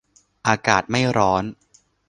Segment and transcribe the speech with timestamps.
[0.47, 1.43] อากาศไม่ร้อน